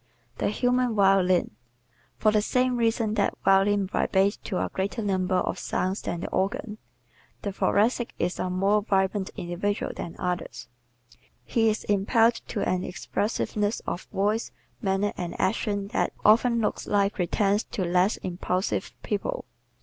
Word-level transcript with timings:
The 0.39 0.49
Human 0.49 0.95
Violin¶ 0.95 1.51
For 2.17 2.31
the 2.31 2.41
same 2.41 2.75
reason 2.77 3.13
that 3.13 3.33
the 3.33 3.37
violin 3.45 3.85
vibrates 3.85 4.35
to 4.37 4.57
a 4.57 4.67
greater 4.67 5.03
number 5.03 5.35
of 5.35 5.59
sounds 5.59 6.01
than 6.01 6.21
the 6.21 6.29
organ, 6.31 6.79
the 7.43 7.51
Thoracic 7.51 8.15
is 8.17 8.39
a 8.39 8.49
more 8.49 8.81
vibrant 8.81 9.29
individual 9.37 9.91
than 9.95 10.15
others. 10.17 10.67
He 11.45 11.69
is 11.69 11.83
impelled 11.83 12.41
to 12.47 12.67
an 12.67 12.83
expressiveness 12.83 13.79
of 13.81 14.05
voice, 14.05 14.51
manner 14.81 15.13
and 15.17 15.39
action 15.39 15.89
that 15.89 16.13
often 16.25 16.61
looks 16.61 16.87
like 16.87 17.13
pretence 17.13 17.63
to 17.65 17.83
less 17.85 18.17
impulsive 18.17 18.93
people. 19.03 19.45